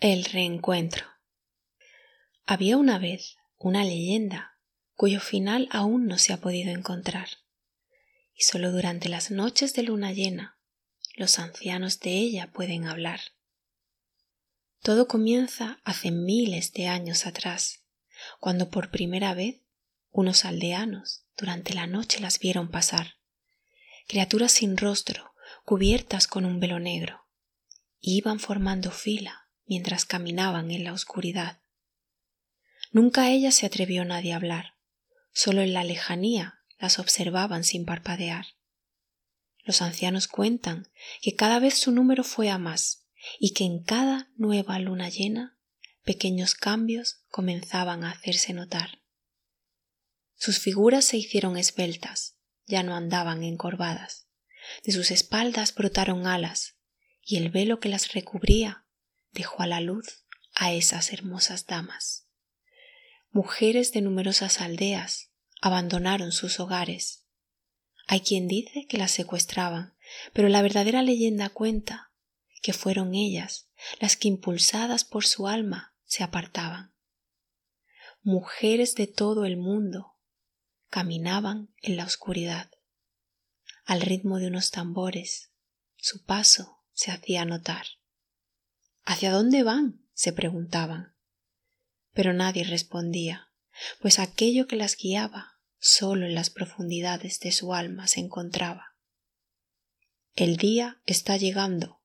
El 0.00 0.26
reencuentro. 0.26 1.06
Había 2.46 2.76
una 2.76 3.00
vez 3.00 3.34
una 3.56 3.82
leyenda 3.82 4.56
cuyo 4.94 5.18
final 5.18 5.68
aún 5.72 6.06
no 6.06 6.18
se 6.18 6.32
ha 6.32 6.36
podido 6.36 6.70
encontrar, 6.70 7.26
y 8.32 8.42
solo 8.42 8.70
durante 8.70 9.08
las 9.08 9.32
noches 9.32 9.74
de 9.74 9.82
luna 9.82 10.12
llena 10.12 10.56
los 11.16 11.40
ancianos 11.40 11.98
de 11.98 12.12
ella 12.12 12.52
pueden 12.52 12.86
hablar. 12.86 13.18
Todo 14.84 15.08
comienza 15.08 15.80
hace 15.82 16.12
miles 16.12 16.72
de 16.74 16.86
años 16.86 17.26
atrás, 17.26 17.84
cuando 18.38 18.70
por 18.70 18.92
primera 18.92 19.34
vez 19.34 19.64
unos 20.10 20.44
aldeanos 20.44 21.24
durante 21.36 21.74
la 21.74 21.88
noche 21.88 22.20
las 22.20 22.38
vieron 22.38 22.70
pasar, 22.70 23.14
criaturas 24.06 24.52
sin 24.52 24.76
rostro, 24.76 25.32
cubiertas 25.64 26.28
con 26.28 26.44
un 26.44 26.60
velo 26.60 26.78
negro, 26.78 27.26
iban 27.98 28.38
formando 28.38 28.92
fila 28.92 29.47
mientras 29.68 30.04
caminaban 30.04 30.70
en 30.70 30.84
la 30.84 30.92
oscuridad. 30.92 31.60
Nunca 32.90 33.22
a 33.22 33.30
ellas 33.30 33.54
se 33.54 33.66
atrevió 33.66 34.04
nadie 34.04 34.32
a 34.32 34.36
hablar, 34.36 34.74
solo 35.32 35.62
en 35.62 35.74
la 35.74 35.84
lejanía 35.84 36.60
las 36.78 36.98
observaban 36.98 37.64
sin 37.64 37.84
parpadear. 37.84 38.46
Los 39.64 39.82
ancianos 39.82 40.28
cuentan 40.28 40.88
que 41.20 41.34
cada 41.34 41.58
vez 41.58 41.74
su 41.74 41.92
número 41.92 42.24
fue 42.24 42.48
a 42.48 42.58
más 42.58 43.06
y 43.38 43.52
que 43.52 43.64
en 43.64 43.82
cada 43.82 44.30
nueva 44.36 44.78
luna 44.78 45.08
llena 45.08 45.58
pequeños 46.04 46.54
cambios 46.54 47.20
comenzaban 47.28 48.04
a 48.04 48.12
hacerse 48.12 48.54
notar. 48.54 49.02
Sus 50.36 50.58
figuras 50.58 51.04
se 51.04 51.18
hicieron 51.18 51.58
esbeltas, 51.58 52.38
ya 52.64 52.82
no 52.82 52.96
andaban 52.96 53.42
encorvadas. 53.42 54.28
De 54.84 54.92
sus 54.92 55.10
espaldas 55.10 55.74
brotaron 55.74 56.26
alas, 56.26 56.76
y 57.20 57.36
el 57.36 57.50
velo 57.50 57.80
que 57.80 57.88
las 57.88 58.14
recubría 58.14 58.86
dejó 59.38 59.62
a 59.62 59.68
la 59.68 59.80
luz 59.80 60.24
a 60.52 60.72
esas 60.72 61.12
hermosas 61.12 61.66
damas. 61.66 62.26
Mujeres 63.30 63.92
de 63.92 64.02
numerosas 64.02 64.60
aldeas 64.60 65.30
abandonaron 65.62 66.32
sus 66.32 66.58
hogares. 66.58 67.24
Hay 68.08 68.22
quien 68.22 68.48
dice 68.48 68.86
que 68.88 68.98
las 68.98 69.12
secuestraban, 69.12 69.94
pero 70.32 70.48
la 70.48 70.60
verdadera 70.60 71.02
leyenda 71.02 71.50
cuenta 71.50 72.12
que 72.62 72.72
fueron 72.72 73.14
ellas 73.14 73.70
las 74.00 74.16
que 74.16 74.26
impulsadas 74.26 75.04
por 75.04 75.24
su 75.24 75.46
alma 75.46 75.94
se 76.04 76.24
apartaban. 76.24 76.92
Mujeres 78.22 78.96
de 78.96 79.06
todo 79.06 79.44
el 79.44 79.56
mundo 79.56 80.16
caminaban 80.90 81.72
en 81.80 81.96
la 81.96 82.04
oscuridad. 82.04 82.72
Al 83.84 84.00
ritmo 84.00 84.38
de 84.38 84.48
unos 84.48 84.72
tambores, 84.72 85.52
su 85.94 86.24
paso 86.24 86.82
se 86.92 87.12
hacía 87.12 87.44
notar. 87.44 87.86
¿Hacia 89.10 89.32
dónde 89.32 89.62
van? 89.62 90.06
se 90.12 90.34
preguntaban. 90.34 91.16
Pero 92.12 92.34
nadie 92.34 92.62
respondía, 92.62 93.50
pues 94.02 94.18
aquello 94.18 94.66
que 94.66 94.76
las 94.76 94.98
guiaba 94.98 95.62
solo 95.78 96.26
en 96.26 96.34
las 96.34 96.50
profundidades 96.50 97.40
de 97.40 97.50
su 97.52 97.72
alma 97.72 98.06
se 98.06 98.20
encontraba. 98.20 98.98
El 100.34 100.58
día 100.58 101.00
está 101.06 101.38
llegando, 101.38 102.02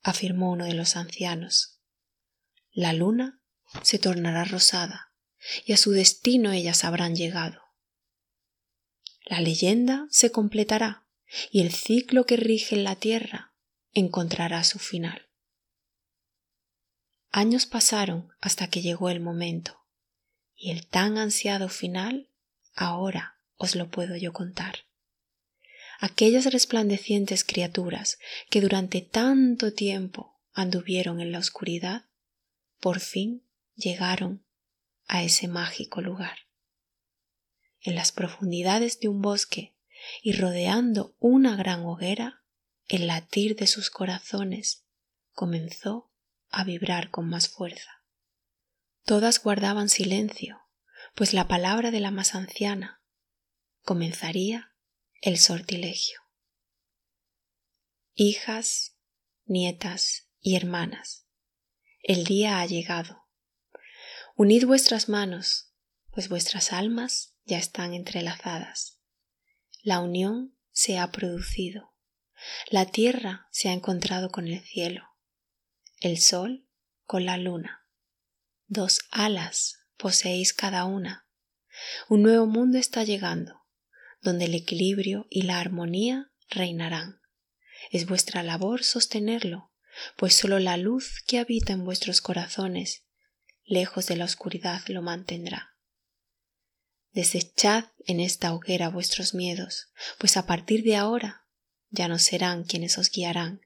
afirmó 0.00 0.50
uno 0.50 0.64
de 0.64 0.72
los 0.72 0.96
ancianos. 0.96 1.82
La 2.72 2.94
luna 2.94 3.42
se 3.82 3.98
tornará 3.98 4.44
rosada 4.44 5.12
y 5.66 5.74
a 5.74 5.76
su 5.76 5.90
destino 5.90 6.52
ellas 6.52 6.84
habrán 6.84 7.16
llegado. 7.16 7.60
La 9.26 9.42
leyenda 9.42 10.06
se 10.08 10.32
completará 10.32 11.06
y 11.50 11.60
el 11.60 11.70
ciclo 11.70 12.24
que 12.24 12.38
rige 12.38 12.76
en 12.76 12.84
la 12.84 12.96
tierra 12.96 13.52
encontrará 13.92 14.64
su 14.64 14.78
final. 14.78 15.29
Años 17.32 17.66
pasaron 17.66 18.32
hasta 18.40 18.68
que 18.68 18.82
llegó 18.82 19.08
el 19.08 19.20
momento, 19.20 19.84
y 20.56 20.72
el 20.72 20.86
tan 20.86 21.16
ansiado 21.16 21.68
final 21.68 22.28
ahora 22.74 23.38
os 23.56 23.76
lo 23.76 23.88
puedo 23.88 24.16
yo 24.16 24.32
contar. 24.32 24.80
Aquellas 26.00 26.52
resplandecientes 26.52 27.44
criaturas 27.44 28.18
que 28.48 28.60
durante 28.60 29.00
tanto 29.00 29.72
tiempo 29.72 30.40
anduvieron 30.52 31.20
en 31.20 31.30
la 31.30 31.38
oscuridad, 31.38 32.06
por 32.80 33.00
fin 33.00 33.44
llegaron 33.76 34.44
a 35.06 35.22
ese 35.22 35.46
mágico 35.46 36.00
lugar. 36.00 36.38
En 37.82 37.94
las 37.94 38.12
profundidades 38.12 38.98
de 38.98 39.08
un 39.08 39.22
bosque 39.22 39.76
y 40.22 40.32
rodeando 40.32 41.14
una 41.20 41.54
gran 41.54 41.84
hoguera, 41.84 42.42
el 42.88 43.06
latir 43.06 43.54
de 43.54 43.66
sus 43.66 43.90
corazones 43.90 44.84
comenzó 45.32 46.09
a 46.50 46.64
vibrar 46.64 47.10
con 47.10 47.28
más 47.28 47.48
fuerza. 47.48 48.04
Todas 49.04 49.42
guardaban 49.42 49.88
silencio, 49.88 50.60
pues 51.14 51.32
la 51.32 51.48
palabra 51.48 51.90
de 51.90 52.00
la 52.00 52.10
más 52.10 52.34
anciana 52.34 53.02
comenzaría 53.82 54.74
el 55.20 55.38
sortilegio. 55.38 56.20
Hijas, 58.14 58.96
nietas 59.44 60.28
y 60.40 60.56
hermanas, 60.56 61.26
el 62.02 62.24
día 62.24 62.60
ha 62.60 62.66
llegado. 62.66 63.26
Unid 64.36 64.66
vuestras 64.66 65.08
manos, 65.08 65.72
pues 66.10 66.28
vuestras 66.28 66.72
almas 66.72 67.34
ya 67.44 67.58
están 67.58 67.94
entrelazadas. 67.94 69.00
La 69.82 70.00
unión 70.00 70.56
se 70.72 70.98
ha 70.98 71.10
producido. 71.10 71.94
La 72.70 72.86
tierra 72.86 73.48
se 73.50 73.68
ha 73.68 73.72
encontrado 73.72 74.30
con 74.30 74.46
el 74.46 74.60
cielo 74.60 75.09
el 76.00 76.18
sol 76.18 76.66
con 77.04 77.26
la 77.26 77.36
luna. 77.36 77.86
Dos 78.66 79.00
alas 79.10 79.80
poseéis 79.98 80.54
cada 80.54 80.86
una. 80.86 81.26
Un 82.08 82.22
nuevo 82.22 82.46
mundo 82.46 82.78
está 82.78 83.04
llegando, 83.04 83.66
donde 84.22 84.46
el 84.46 84.54
equilibrio 84.54 85.26
y 85.28 85.42
la 85.42 85.60
armonía 85.60 86.32
reinarán. 86.48 87.20
Es 87.90 88.06
vuestra 88.06 88.42
labor 88.42 88.82
sostenerlo, 88.82 89.72
pues 90.16 90.34
solo 90.34 90.58
la 90.58 90.78
luz 90.78 91.22
que 91.26 91.38
habita 91.38 91.74
en 91.74 91.84
vuestros 91.84 92.22
corazones, 92.22 93.04
lejos 93.64 94.06
de 94.06 94.16
la 94.16 94.24
oscuridad, 94.24 94.80
lo 94.88 95.02
mantendrá. 95.02 95.76
Desechad 97.12 97.84
en 98.06 98.20
esta 98.20 98.54
hoguera 98.54 98.88
vuestros 98.88 99.34
miedos, 99.34 99.92
pues 100.18 100.38
a 100.38 100.46
partir 100.46 100.82
de 100.82 100.96
ahora 100.96 101.46
ya 101.90 102.08
no 102.08 102.18
serán 102.18 102.64
quienes 102.64 102.96
os 102.96 103.10
guiarán. 103.10 103.60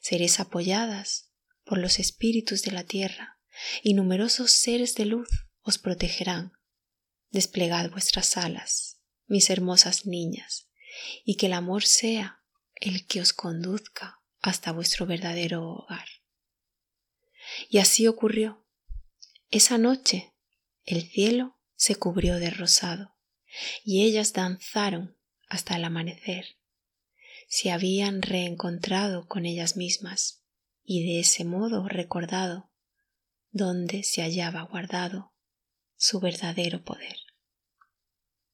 Seréis 0.00 0.40
apoyadas 0.40 1.27
por 1.68 1.78
los 1.78 1.98
espíritus 1.98 2.62
de 2.62 2.72
la 2.72 2.82
tierra, 2.82 3.38
y 3.82 3.92
numerosos 3.92 4.52
seres 4.52 4.94
de 4.94 5.04
luz 5.04 5.28
os 5.60 5.76
protegerán. 5.76 6.52
Desplegad 7.30 7.90
vuestras 7.90 8.38
alas, 8.38 9.02
mis 9.26 9.50
hermosas 9.50 10.06
niñas, 10.06 10.70
y 11.24 11.36
que 11.36 11.46
el 11.46 11.52
amor 11.52 11.84
sea 11.84 12.42
el 12.76 13.06
que 13.06 13.20
os 13.20 13.34
conduzca 13.34 14.22
hasta 14.40 14.72
vuestro 14.72 15.04
verdadero 15.04 15.68
hogar. 15.68 16.08
Y 17.68 17.78
así 17.78 18.06
ocurrió. 18.06 18.66
Esa 19.50 19.76
noche 19.76 20.32
el 20.84 21.02
cielo 21.02 21.58
se 21.74 21.96
cubrió 21.96 22.36
de 22.36 22.50
rosado, 22.50 23.14
y 23.84 24.04
ellas 24.04 24.32
danzaron 24.32 25.18
hasta 25.48 25.76
el 25.76 25.84
amanecer. 25.84 26.56
Se 27.48 27.70
habían 27.70 28.22
reencontrado 28.22 29.26
con 29.26 29.44
ellas 29.44 29.76
mismas 29.76 30.37
y 30.90 31.04
de 31.04 31.20
ese 31.20 31.44
modo 31.44 31.86
recordado 31.86 32.70
donde 33.50 34.02
se 34.04 34.22
hallaba 34.22 34.62
guardado 34.62 35.34
su 35.96 36.18
verdadero 36.18 36.82
poder. 36.82 37.27